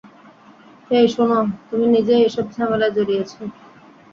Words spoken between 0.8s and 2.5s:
হেই, শোনো, তুমি নিজেই এসব